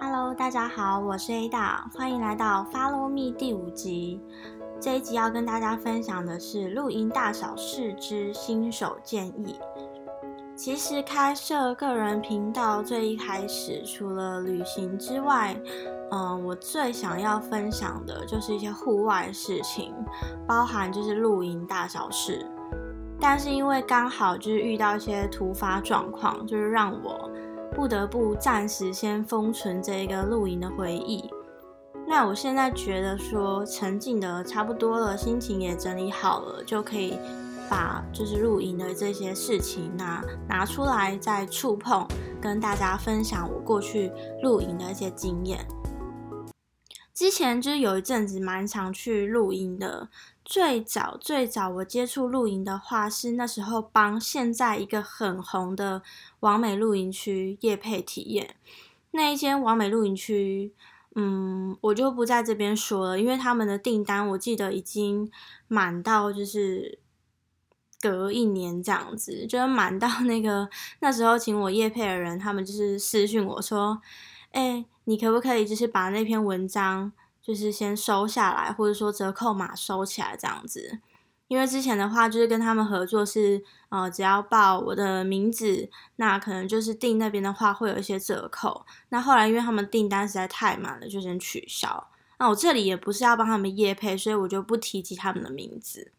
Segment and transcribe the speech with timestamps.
[0.00, 4.20] Hello，大家好，我是 Ada，欢迎来到 Follow Me 第五集。
[4.80, 9.58] 这一集要跟大家分享的是露营大小事之新手建议。
[10.56, 15.56] 其实开设个人频道最一开始，除了旅行之外，
[16.10, 19.94] 嗯，我最想要分享的就是一些户外事情，
[20.46, 22.46] 包含就是露营大小事。
[23.22, 27.29] 但是因为刚好就是遇到一些突发状况，就是让我
[27.74, 31.28] 不得不暂时先封存这一个露营的回忆。
[32.06, 37.18] 那我现在觉得说沉浸的差不多了，心情也整理好了，就可以
[37.68, 42.06] 把就是露营的这些事情拿拿出来再触碰，
[42.40, 44.10] 跟大家分享我过去
[44.42, 45.64] 露营的一些经验。
[47.14, 50.08] 之前就是有一阵子蛮常去露营的。
[50.50, 56.02] 最早最早我接触露营的话，是那时候帮现在一个很红的
[56.40, 58.56] 完美露营区夜配体验。
[59.12, 60.72] 那一间完美露营区，
[61.14, 65.30] 嗯，我就不在这边说了，因为他们的订单我记得已经
[65.68, 66.98] 满到就是
[68.00, 74.02] 隔一年这样子，就是满到那个那时候请我夜配的人，他们就是私讯我说
[74.50, 77.12] ：“哎，你可不可以就是把那篇文章？”
[77.42, 81.00] 就是先收下来，或者说折扣码收起来这样子，
[81.48, 88.86] 因为之前的话就是跟他们合作是，呃，只要报我的名字，那可能就是订那边的话会有一些折扣。
[89.08, 92.08] 那后来因为他们订单实在太满了，就先取消。
[92.38, 96.12] 那我这里也不是要帮他们业配，所以我就不提及他们的名字。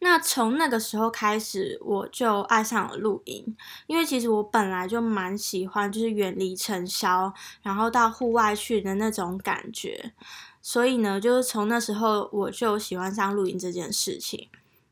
[0.00, 3.56] 那从那个时候开始，我就爱上了露营，
[3.86, 10.12] 因为其实我本来就蛮喜欢，就是远离尘嚣，然后到户外去的那种感觉。
[10.60, 14.48] 所以呢，就是从那时候我就喜欢上露营这件事情。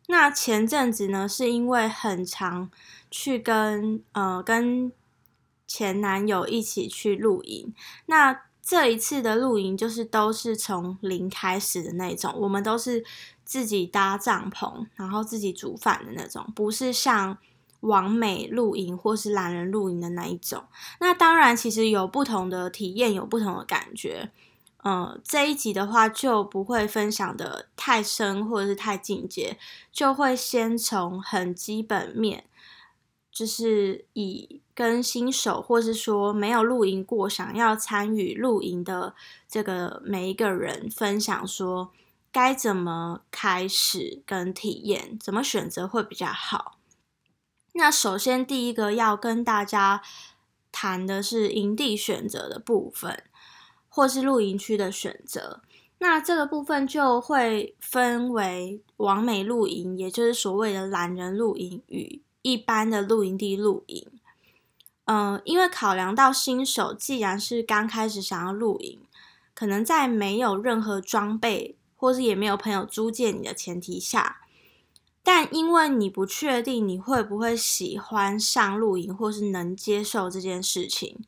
[0.06, 2.70] 那前阵子呢，是因为很常
[3.10, 4.92] 去跟呃跟
[5.66, 7.74] 前男友一起去露营，
[8.06, 13.04] 那这一次的露营就是都是从零开始的那种，我们都是。
[13.52, 17.36] 自己搭帐篷，然后自己煮饭的那种，不是像
[17.80, 20.64] 完美露营或是懒人露营的那一种。
[21.00, 24.30] 那当然，其实有不同的体验，有不同的感觉。
[24.84, 29.58] 嗯，这一集的话就不会分享的太深或者是太进阶，
[29.92, 32.44] 就会先从很基本面，
[33.30, 39.14] 就是以跟新手或是说没有露营过，想要参与露营的
[39.46, 41.90] 这个每一个人分享说。
[42.32, 45.18] 该怎么开始跟体验？
[45.18, 46.78] 怎么选择会比较好？
[47.74, 50.02] 那首先第一个要跟大家
[50.72, 53.22] 谈的是营地选择的部分，
[53.88, 55.60] 或是露营区的选择。
[55.98, 64.10] 那这个部分就会分为完美露营，也就是所谓的懒人露营与一般的露营地露营。
[65.04, 69.02] 嗯，因为考量到新手既然是刚开始想要露营，
[69.54, 71.76] 可能在没有任何装备。
[72.02, 74.40] 或是也没有朋友租借你的前提下，
[75.22, 81.20] 但因为你不确定你会不会喜欢上露营，或是能接受这件事情，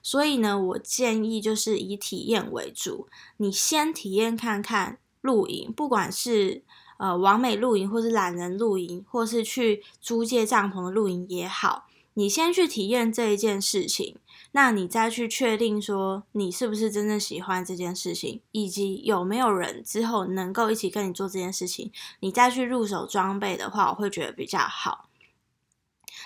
[0.00, 3.08] 所以呢，我建议就是以体验为主。
[3.38, 6.62] 你先体验看看露营，不管是
[6.98, 14.14] 呃完美露营，或是懒人露营，或是去租借帐篷的露营也好，你先去体验这一件事情。
[14.52, 25.08] 那你再去确定说你是不是真正喜欢这件事情，以及有没有人之后能够一起跟你做这件事情，你再去入手装备的话，我会觉得比较好。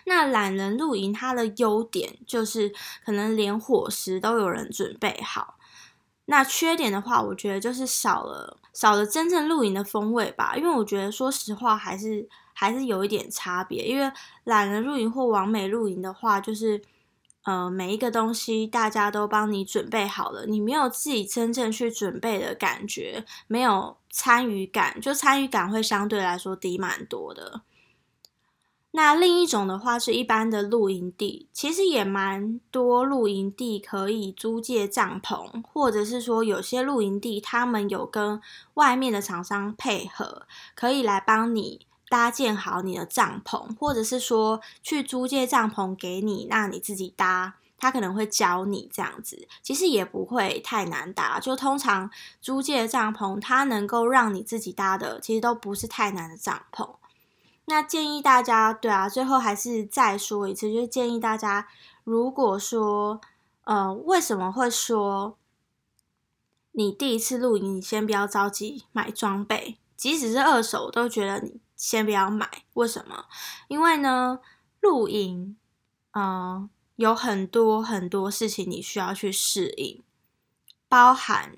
[0.07, 2.73] 那懒人露营它的优点就是
[3.05, 5.57] 可能连伙食都有人准备好，
[6.25, 10.57] 那缺点的话，我觉得就是少了少了真正露营的风味吧。
[10.57, 14.11] 因为我觉得说实话还是还是有一点差别，因为
[14.45, 16.81] 懒人露营或完美露营的话，就是。
[17.45, 27.61] 呃，每一个东西大家都帮你准备好了，你没有自己真正去准备的感觉，没有参与感，就参与感会相对来说低蛮多的。
[28.93, 38.41] 那另一种的话是一般的露营地，其实也蛮多露营地可以租借帐篷，或者是说有些露营地他们有跟
[38.75, 41.87] 外面的厂商配合，可以来帮你。
[42.15, 51.41] 搭建好你的帐篷，或者是说去租借帐篷给你，那你自己搭，他可能会教你这样子，其实也不会太难搭。
[51.41, 52.09] 就通常
[52.41, 56.89] 租借帐篷，它能够让你自己搭的，其实都不是太难的帐篷。
[57.65, 61.67] 那建议大家，对啊，最后还是再说一次，就是建议大家，
[62.05, 63.21] 如果说，
[63.65, 65.37] 呃，为什么会说
[66.71, 71.64] 你第一次露营，你先不要着急买装备，即使是二手，都觉得你。
[71.85, 73.27] 先不要买，为什么？
[73.69, 74.41] 因为呢，
[74.81, 75.55] 露营，
[76.13, 80.03] 嗯，有很多很多事情你需要去适应，
[80.89, 81.57] 包含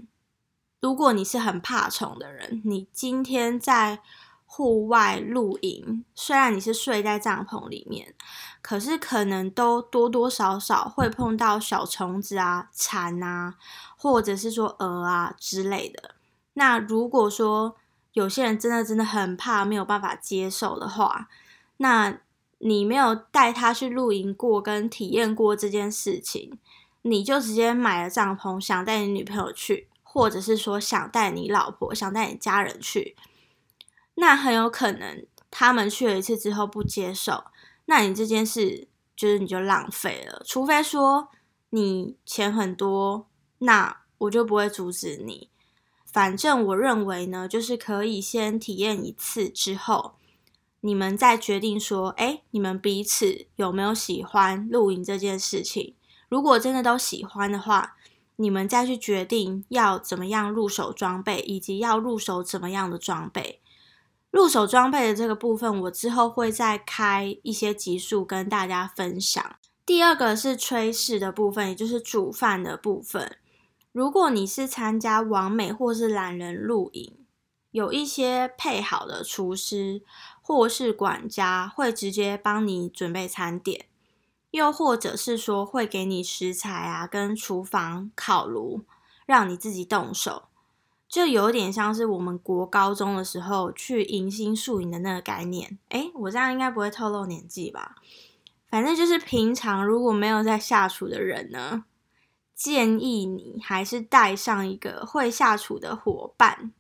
[0.81, 4.03] 如果你是很怕虫的人，你今天在
[4.45, 8.13] 户外露营，虽然你是睡在帐篷里面，
[8.61, 13.55] 可是可能都多多少少会碰到小虫子啊、蝉啊，
[13.97, 16.17] 或者是说蛾啊之类的。
[16.55, 17.77] 那如果说
[18.17, 21.29] 有些人真的真的很怕，没有办法接受的话，
[21.77, 22.19] 那
[22.57, 26.59] 你没有带他去露营过，跟体验过这件事情，
[27.03, 33.15] 你就直接买了帐篷，想带你女朋友去，或者是说想带你老婆、想带你家人去，
[34.15, 37.45] 那很有可能他们去了一次之后不接受，
[37.85, 40.43] 那你这件事就是你就浪费了。
[40.47, 41.29] 除非说
[41.69, 43.27] 你钱很多，
[43.59, 45.51] 那我就不会阻止你。
[46.17, 50.15] 反正我认为呢，就是可以先体验一次之后，
[50.81, 55.93] 你们再决定说，哎，你们彼此有没有喜欢露营这件事情？
[56.31, 57.97] 如果真的都喜欢的话，
[58.37, 63.61] 你们再去决定要怎么样入手装备，以及要入手怎么样的装备。
[64.31, 69.57] 入手装备的这个部分，我之后会再开一些集数跟大家分享。
[69.85, 73.37] 第二个是炊事的部分，也就是煮饭的部分。
[73.97, 77.17] 如果你是参加完美或是懒人露营，
[77.71, 80.03] 有一些配好的厨师
[80.43, 83.87] 或是管家会直接帮你准备餐点，
[84.51, 88.83] 又或者是说会给你食材啊，跟厨房烤炉，
[89.25, 90.43] 让你自己动手，
[91.09, 95.79] 就有点像是我们国高中的时候去迎新宿营的那个概念。
[95.89, 97.97] 诶，我这样应该不会透露年纪吧？
[98.69, 101.85] 反正就是平常如果没有在下厨的人呢。
[102.57, 106.73] 建议你还是带上一个会下厨的伙伴，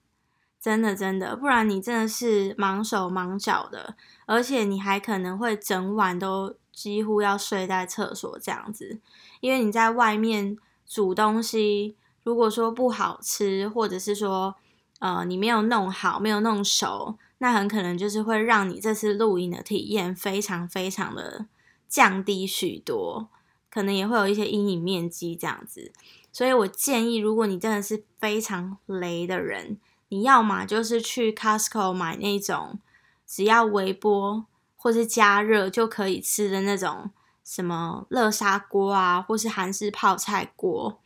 [0.59, 3.95] 真的真的，不然你真的是忙手忙脚的，
[4.25, 8.99] 而且你还可能会整晚都几乎要睡在厕所这样子，
[9.41, 10.57] 因为你在外面
[10.87, 11.95] 煮东西，
[12.25, 14.57] 如果说不好吃，或者是说
[15.01, 21.45] 呃你没有弄好，没有弄熟，那很可能就是会让你这次露营的体验非常非常的
[21.87, 23.29] 降低许多。
[23.77, 25.93] 可能也会有一些阴影面积这样子，
[26.33, 29.79] 所以我建议，如果你真的是非常雷的人，
[30.09, 32.79] 你要么就是去 Costco 买那种
[33.27, 34.47] 只要微波
[34.77, 37.11] 或是加热就可以吃的那种
[37.45, 40.99] 什么热砂锅啊，或是韩式泡菜锅，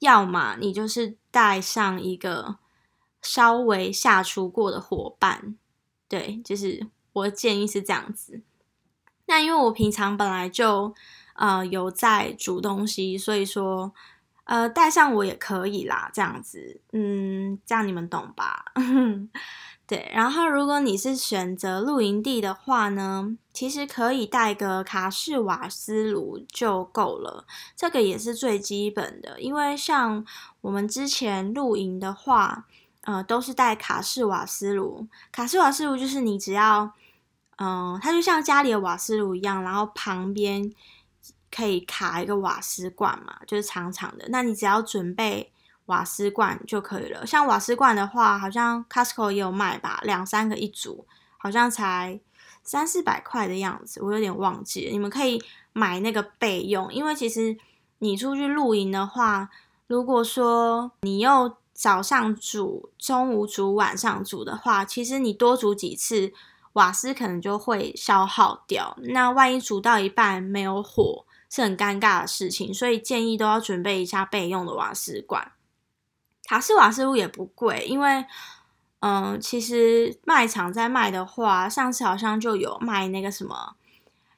[0.00, 2.56] 要么你就是带上一个
[3.20, 5.56] 稍微下厨过的伙伴，
[6.08, 8.40] 对，就是我建议是这样子。
[9.26, 10.92] 那因为我平常本来就。
[11.42, 13.92] 呃，有在煮东西，所以说，
[14.44, 18.66] 呃，带上我也可以啦，这样子，嗯，这样你们懂吧？
[19.88, 27.44] 对，然后如果你是选择露营地的话呢，其实可以带个卡式瓦斯炉就够了，
[27.74, 30.24] 这个也是最基本的，因为像
[30.60, 32.66] 我们之前露营的话，
[33.00, 36.92] 呃，都是带卡式瓦斯炉，卡式瓦斯炉就是你只要，
[37.58, 40.72] 嗯，它就像家里的瓦斯炉一样，然后旁边。
[41.54, 44.24] 可以卡一个瓦斯罐嘛，就是长长的。
[44.30, 45.52] 那你只要准备
[45.86, 47.26] 瓦斯罐就可以了。
[47.26, 51.06] 像瓦斯罐的话，好像 Costco 也有卖吧，两三个一组，
[51.36, 52.18] 好像才
[52.62, 54.92] 三四百块的样子，我有点忘记了。
[54.92, 57.56] 你们可以买那个备用，因为其实
[57.98, 59.50] 你出去露营的话，
[59.86, 66.32] 如果说你又早上煮、中午煮、晚上煮的话，其实你多煮几次，
[66.74, 68.96] 瓦斯可能就会消耗掉。
[69.02, 75.52] 那万一煮到一半没有火，是很尴尬的事情，所以建议都要准备一下备用的瓦斯罐。
[76.48, 78.24] 卡式瓦斯炉也不贵，因为
[79.00, 83.76] 嗯，其实卖场在卖的话，上次好像就有卖那个什么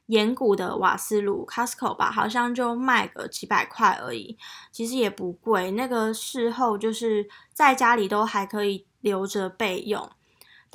[0.06, 4.37] 岩谷的瓦斯炉，Costco 吧，好像就卖个几百块而已，
[4.73, 5.71] 其实也不贵。
[5.71, 10.11] 那个事后就是在家里都还可以留着备用。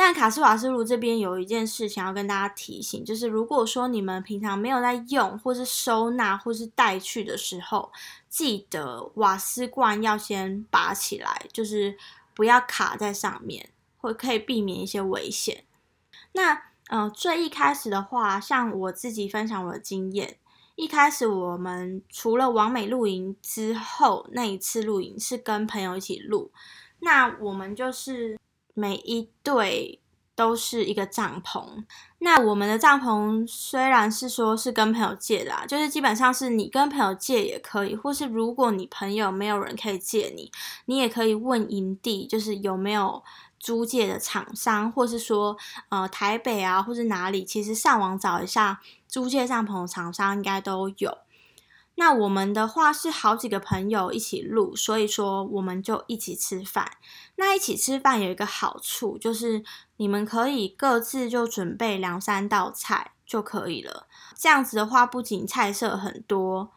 [0.02, 7.92] 但卡斯瓦斯炉这边有一件事情要跟大家提醒，就是如果说你们平常没有在用，或是收纳，或是带去的时候，
[8.30, 11.98] 记得瓦斯罐要先拔起来，就是
[12.34, 15.66] 不要卡在上面，会可以避免一些危险。
[16.32, 20.38] 那呃，最一开始的话，像我自己分享我的经验，
[20.76, 26.54] 一开始我们除了完美露营之后那一次露营是跟朋友一起录，
[27.00, 28.40] 那我们就是。
[28.80, 30.00] 每一对
[30.36, 31.84] 都是一个帐篷。
[32.20, 40.52] 那我们的帐篷虽然是说是跟朋友借的，啊就是基本上是你跟朋友借也可以，或是如果你朋友没有人可以借你，
[40.86, 43.24] 你也可以问营地，就是有没有
[43.60, 45.58] 租借的厂商，或是说
[45.90, 51.18] 呃台北啊，或是哪里，其实上网找一下租借帐篷的厂商应该都有。
[52.00, 56.94] 那我们的话是好几个朋友一起录，所以说我们就一起吃饭。
[57.36, 59.64] 那一起吃饭有一个好处，就是
[59.98, 64.08] 你们可以各自就准备两三道菜就可以了。
[64.36, 66.72] 这样子的话，不仅菜色很多。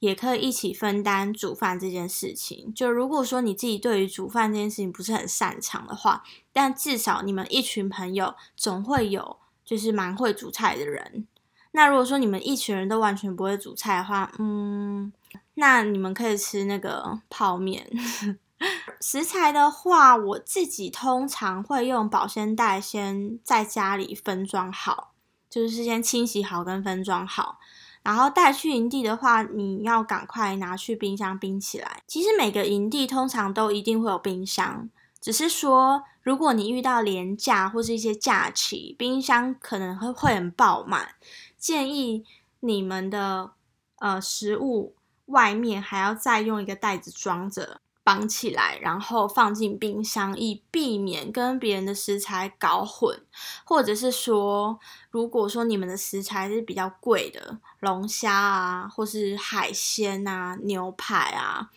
[0.00, 2.72] 也可以一起分担煮饭这件事情。
[2.72, 11.26] 就如果说你自己对于煮饭这件事情不是很擅长的话，但至少你们一群朋友总会有就是蛮会煮菜的人。
[11.72, 15.12] 那如果说你们一群人都完全不会煮菜的话，嗯，
[15.54, 17.88] 那你们可以吃那个泡面。
[19.00, 25.12] 食材的话，我自己通常会用保鲜袋先在家里分装好，
[25.48, 27.58] 就是先清洗好跟分装好。
[28.02, 32.02] 然后带去营地的话，你要赶快拿去冰箱冰起来。
[32.06, 34.88] 其实每个营地通常都一定会有冰箱，
[35.20, 41.14] 只是说如果你遇到廉价或是一些假期，冰箱可能会会很爆满。
[41.58, 42.24] 建议
[42.60, 43.52] 你们的
[43.98, 44.94] 呃食物
[45.26, 47.80] 外面还要再用一个袋子装着。
[48.04, 53.20] 绑起来，然后放进冰箱，以避免跟别人的食材搞混，
[53.64, 61.68] 或者是说，如果说你们的食材是比较贵的，龙虾啊，或是海鲜啊、牛排啊，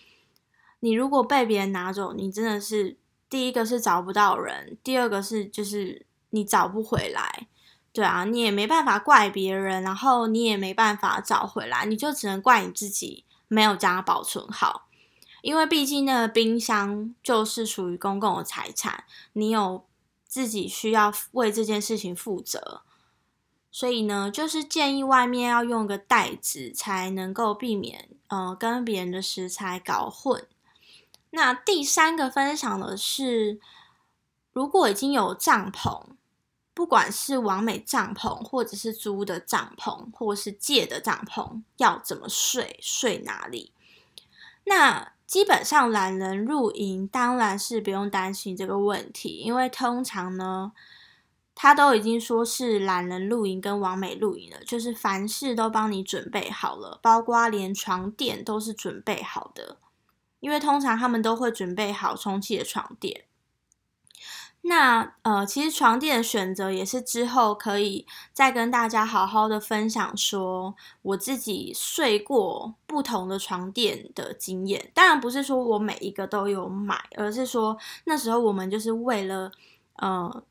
[0.80, 2.96] 你如果被别人拿走，你真的是
[3.30, 7.50] 第一个是找不到人，第二个是就是你找不回来，
[7.94, 14.88] 对啊，你也没办法怪别人，然后你也没办法找回来，你就只能怪你自己没有将它保存好。
[15.42, 19.86] 因为毕竟那个冰箱就是属于公共的财产，你有
[20.26, 22.84] 自己需要为这件事情负责，
[23.72, 30.48] 所以呢，就是建议外面要用个袋子，才能够避免呃跟别人的食材搞混。
[31.32, 33.60] 那第三个分享的是，
[34.54, 36.04] 如果已经有帐篷，
[36.82, 43.72] 不管是完美帐篷，或者是租的帐篷，或是借的帐篷，要怎么睡，睡哪里？
[44.64, 50.72] 那基本上懒人露营当然是不用担心这个问题，因为通常呢，
[51.54, 59.78] 他都已经说是懒人露营跟完美露营了，就是凡事都帮你准备好了，包括连床垫都是准备好的，
[60.40, 63.26] 因为通常他们都会准备好充气的床垫。
[64.64, 74.92] 那呃，其实床垫的选择也是之后可以再跟大家好好的分享，说我自己睡过不同的床垫的经验。
[74.94, 77.76] 当然不是说我每一个都有买，而是说
[78.06, 79.52] 那时候我们就是为了
[79.96, 80.44] 呃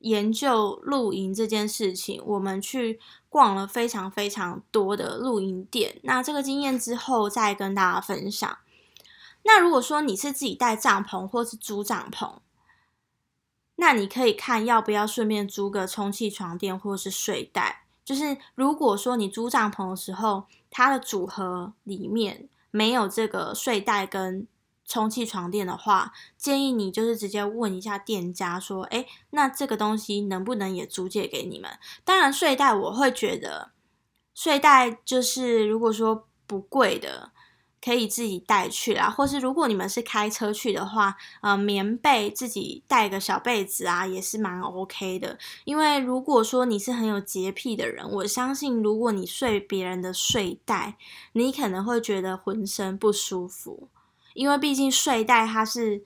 [0.00, 6.00] 研究露营这件事情，我们去逛了非常非常多的露营店。
[6.02, 8.58] 那这个经验之后再跟大家分享。
[9.44, 12.34] 那如果说你是自己带帐篷或是租帐篷，
[13.76, 17.84] 那你可以看要不要顺便租个充气床垫或是睡袋。
[18.04, 24.46] 就是如果说你租帐篷的时候，它的组合里面没有这个睡袋跟
[24.84, 31.70] 充气床垫的话，建议你就是直接问一下店家说：“哎，那这个东西能不能也租借给你们？”
[32.04, 33.70] 当然，睡袋我会觉得
[34.34, 37.30] 睡袋就是如果说不贵的。
[37.84, 45.36] 可以自己带去啦，或是如果你们是开车去的话，呃，棉被自己带个小被子啊，也是蛮 OK 的。
[45.64, 50.96] 因为如果说你是很有洁癖的人，我相信如果你睡别人的睡袋，
[51.32, 53.88] 你可能会觉得浑身不舒服，
[54.34, 56.04] 因为毕竟睡袋它是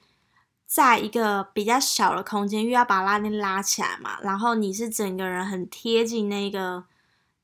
[0.64, 6.84] 在一个比较小的空间，又要把拉链拉起来嘛，然后你是整个人很贴近那个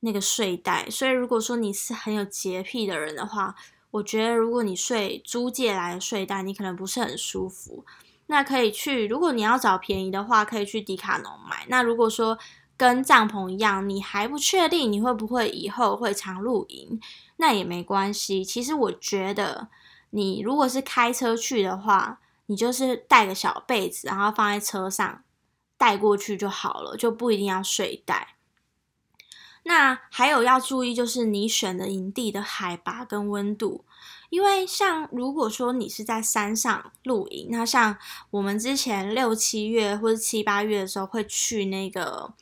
[0.01, 3.55] 那个睡袋，所以如果说你是很有洁癖的人的话，
[3.93, 7.85] 我觉得，如果你睡租借来的睡袋，你可能不是很舒服。
[8.27, 11.67] 那可以去，如果你要找便宜的话，可以去迪卡侬买。
[11.69, 12.39] 那如果说
[12.77, 16.99] 跟帐篷一样，你还不确定你会不会以后会常露营，
[17.37, 18.43] 那也没关系。
[18.43, 19.69] 其实我觉得，
[20.11, 25.23] 你如果是开车去的话，你就是带个小被子，然后放在车上
[25.77, 28.37] 带过去就好了，就不一定要睡袋。
[29.65, 33.85] 那还有要注意，就是你选的营地的海拔跟温度，
[34.29, 37.97] 因为像如果说你是在山上露营，那像
[38.31, 42.35] 我们之前六七月或者七八月的时候会去那个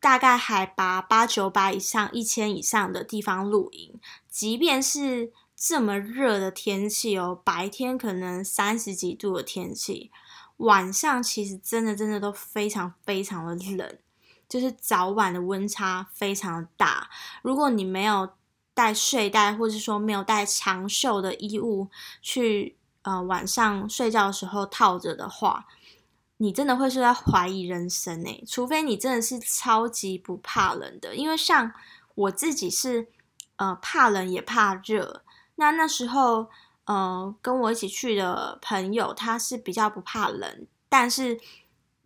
[0.00, 3.94] 大概海拔八九百以上、一千以上的地方露营，
[4.28, 10.10] 即便是这么热的天气哦，白天可能三十几度的天气，
[10.56, 13.98] 晚上其实真的真的都非常非常的冷。
[14.48, 17.10] 就是早晚的温差非常大，
[17.42, 18.30] 如果你没有
[18.74, 21.88] 带睡袋，或者说没有带长袖的衣物
[22.20, 25.66] 去，呃，晚上睡觉的时候套着的话，
[26.36, 28.44] 你真的会是在怀疑人生诶。
[28.46, 31.72] 除非你真的是超级不怕冷的，因为像
[32.14, 33.08] 我自己是，
[33.56, 35.22] 呃，怕冷也怕热，
[35.54, 36.48] 那那时候，
[36.84, 41.40] 呃，跟我一起去的朋友，他是比较不怕冷，但是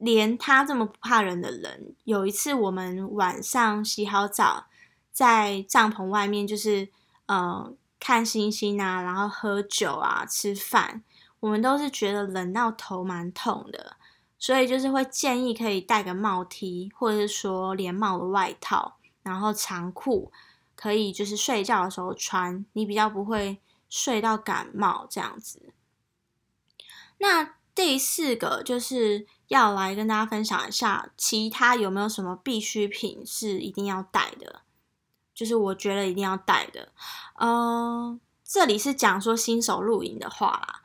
[0.01, 4.67] 连他这么不怕冷的人，有一次我们晚上洗好澡，
[5.13, 6.89] 在帐篷外面，就是
[7.27, 11.05] 呃看星星啊，然后喝酒啊，吃饭，
[11.39, 13.97] 我们都是觉得冷到头蛮痛的，
[14.39, 20.33] 所以就是会建议可以带个帽 T，或者是说连帽的外套，然后长裤。
[20.77, 25.75] 可以就是睡觉的时候穿，你比较不会睡到感冒这样子。
[27.19, 34.63] 那第四个就是要来跟大家分享一下，其他有没有什么必需品是一定要带的？
[35.35, 36.93] 就是我觉得一定要带的。
[37.41, 40.83] 嗯，这里是讲说新手露营的话啦，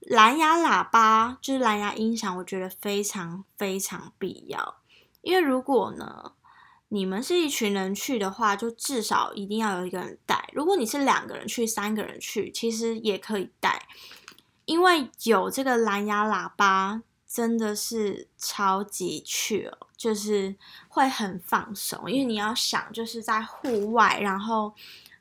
[0.00, 4.76] 蓝牙喇叭就是蓝牙音响，我觉得非常非常必要，
[5.22, 6.32] 因为如果呢。
[6.90, 10.48] 你们是一群人去的话，就至少一定要有一个人带。
[10.54, 13.86] 如果你是两个人去、三个人去，其实也可以带，
[14.68, 20.54] 因为有这个蓝牙喇叭真的是超级去哦，就是
[20.88, 22.10] 会很放松。
[22.10, 24.74] 因为你要想，就是在户外，然后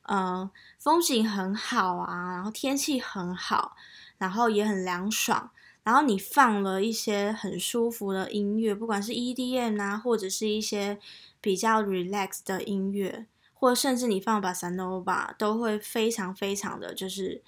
[0.03, 3.75] 嗯，风景很好啊，然后天气很好，
[4.17, 5.49] 然后也很凉爽，
[5.83, 10.99] 然后你放了一些很舒服的音乐，不管是 EDM 啊，或者是一些。
[11.39, 17.41] 比较 relax 的音乐，或甚至你放把 Sanova，都会非常非常的就是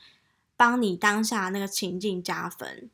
[0.60, 2.90] 帮你当下那个情境加分。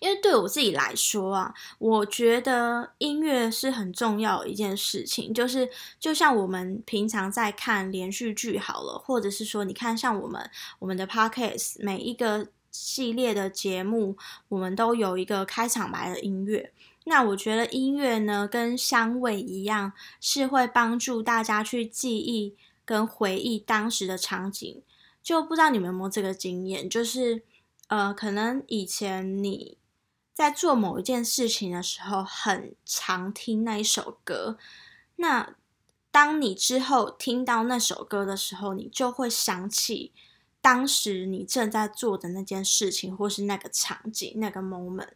[0.00, 5.32] 因为对我自己来说啊，我觉得音乐是很重要的一件事情。
[5.32, 5.70] 就是
[6.00, 14.16] 就像我们平常在看连续剧好了，或者是说你看像我们我们的 podcast 每一个系列的节目，
[14.48, 16.72] 我们都有一个开场白的音乐。
[17.04, 24.82] 那我觉得音乐呢，跟香味一样，是会帮助大家去记忆跟回忆当时的场景。
[25.26, 27.42] 就不知道你们有没有这个经验，就是
[27.88, 29.76] 呃，可能以前你
[30.32, 34.56] 在做某一件事情的时候，很常听那一首歌。
[35.16, 35.56] 那
[36.12, 40.12] 当你之后听到那首歌的时候，你就会想起
[40.60, 45.08] 当时你正在做的那件事情，或是那个场景、那个 moment。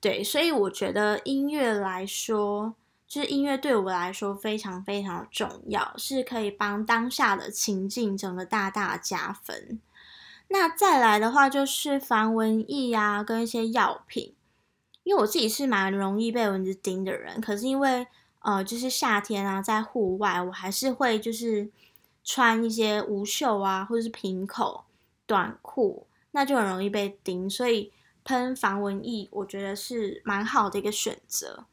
[0.00, 2.74] 对，所以我觉得音乐来说，
[3.10, 9.80] 就是音乐对我来说非常非常重要，是可以帮当下的情境整个大大加分。
[10.46, 14.36] 那再来的话，就是防蚊液啊，跟一些药品。
[15.02, 18.06] 因为我自己是蛮容易被蚊子叮的人，可是因为
[18.42, 21.68] 呃，就是夏天啊，在户外，我还是会就是
[22.22, 24.84] 穿一些无袖啊，或者是平口
[25.26, 27.92] 短裤，那就很容易被叮，所以。
[28.22, 31.64] 喷防蚊液，我觉得是蛮好的一个选择。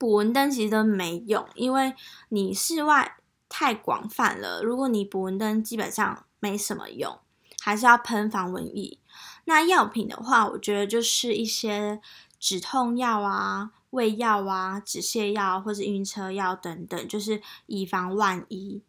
[0.00, 1.94] 捕蚊灯其实都没用，因为
[2.30, 3.18] 你室外
[3.50, 4.62] 太广泛了。
[4.62, 7.18] 如果你捕蚊灯基本上没什么用，
[7.60, 8.96] 还是要喷防蚊液。
[9.44, 12.00] 那药品的话，我觉得就是一些
[12.38, 18.82] 止痛药啊、胃药啊、止泻药或者晕车药等等，就是以防万一。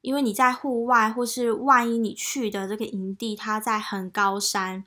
[0.00, 4.84] 因为你在户外，或是万一你去的这个营地，它在很高山。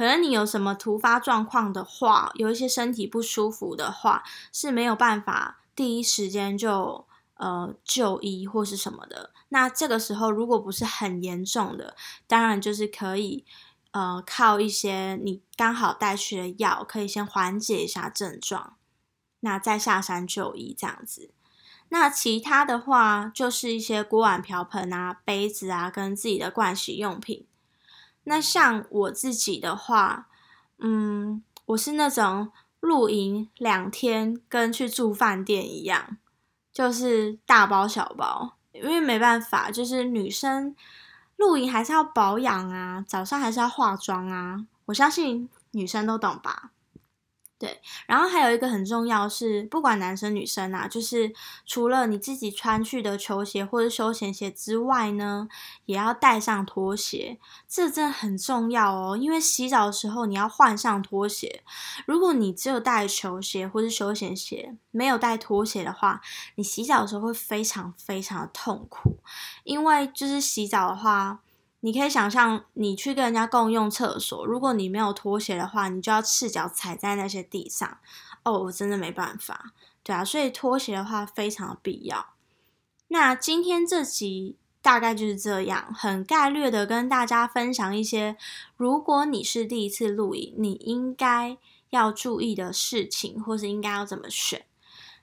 [0.00, 9.30] 可能你有什么突发状况的话，有一些身体不舒服的话，是没有办法第一时间就呃就医或是什么的。
[9.50, 11.94] 那这个时候如果不是很严重的，
[12.26, 13.44] 当然就是可以
[13.90, 18.76] 呃靠一些你刚好带去的药，可以先缓解一下症状，
[19.40, 21.30] 那再下山就医这样子。
[21.90, 27.44] 那其他的话就是一些锅碗瓢盆啊、杯子啊，跟自己的盥洗用品。
[28.24, 30.28] 那像我自己的话，
[30.78, 36.16] 嗯，我是那种露营两天跟去住饭店一样，
[36.72, 40.74] 就是大包小包，因为没办法，就是女生
[41.36, 46.70] 露营还是要保养啊，早上还是要化妆啊，我相信女生都懂吧。
[47.60, 51.30] 对，然后还有一个很重要是，不管男生女生啊，就是
[51.66, 55.46] 除了你自己穿去的球鞋或者休闲鞋之外呢，
[55.84, 59.14] 也要带上拖鞋，这真的很重要哦。
[59.14, 61.62] 因为洗澡的时候你要换上拖鞋，
[62.06, 66.22] 如果你只有带球鞋或者休闲鞋，没有带拖鞋的话，
[66.54, 69.18] 你洗澡的时候会非常非常的痛苦，
[69.64, 71.40] 因为就是洗澡的话。
[71.80, 77.98] 你可以想象，你去跟人家共用厕所，如果你没有拖鞋的话，你就要赤脚踩在那些地上。
[78.42, 79.72] 哦，我真的没办法。
[80.02, 82.34] 对啊，所以拖鞋的话非常的必要。
[83.08, 88.36] 那今天这集大概就是这样，很概略的跟大家分享一些，
[88.76, 91.56] 如果你是第一次露营，你应该
[91.90, 94.64] 要注意的事情，或是应该要怎么选。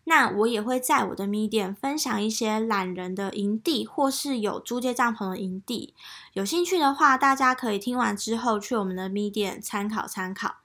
[0.09, 5.93] 那我也会在我的 Medium 分享一些懒人的营地，或是有租借帐篷的营地。
[6.31, 10.55] 有兴趣的话，大家可以听完之后去我们的 Medium 参考参考。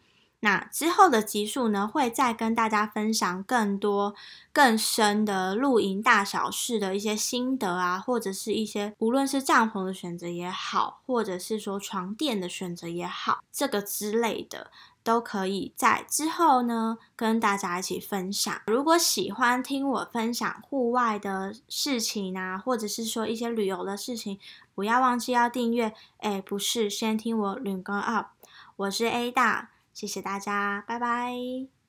[0.45, 4.15] 那之后的集数呢，会再跟大家分享更多
[4.53, 14.71] 更深的露营大小事的一些心得啊，或者是一些无论是帐篷的选择也好，或者是说床垫的选择也好，这个之类的
[15.03, 18.61] 都可以在之后呢跟大家一起分享。
[18.67, 24.39] 如果喜欢听我分享户外的事情啊，或者是说一些旅游的事情，
[24.75, 25.93] 不要忘记要订阅。
[26.19, 28.29] 哎，不是，先听我旅 o up，
[28.77, 29.67] 我是 Ada，。
[29.93, 31.82] 谢谢大家，拜拜。